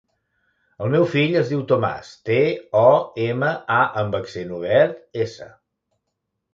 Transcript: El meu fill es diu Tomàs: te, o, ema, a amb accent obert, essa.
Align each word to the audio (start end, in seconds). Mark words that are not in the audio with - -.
El 0.85 0.89
meu 0.95 1.05
fill 1.11 1.37
es 1.41 1.51
diu 1.51 1.61
Tomàs: 1.73 2.09
te, 2.31 2.39
o, 2.81 2.87
ema, 3.29 3.53
a 3.79 3.81
amb 4.05 4.21
accent 4.25 4.59
obert, 4.61 5.01
essa. 5.29 5.55